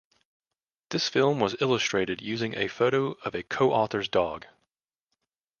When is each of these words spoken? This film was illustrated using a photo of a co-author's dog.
This 0.89 1.09
film 1.09 1.39
was 1.39 1.55
illustrated 1.61 2.23
using 2.23 2.55
a 2.55 2.67
photo 2.69 3.11
of 3.23 3.35
a 3.35 3.43
co-author's 3.43 4.07
dog. 4.09 4.47